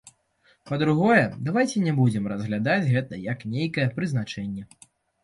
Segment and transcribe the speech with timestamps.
[0.69, 4.65] Па-другое, давайце не будзем разглядаць гэта як нейкае прызначэнне.